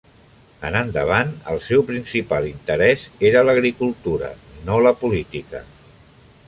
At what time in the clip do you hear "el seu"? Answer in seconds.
1.55-1.83